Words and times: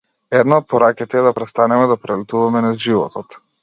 Една 0.37 0.57
од 0.61 0.65
пораките 0.73 1.21
е 1.21 1.23
да 1.29 1.35
престанеме 1.41 1.93
да 1.95 2.01
прелетуваме 2.07 2.67
низ 2.71 2.85
животот. 2.91 3.43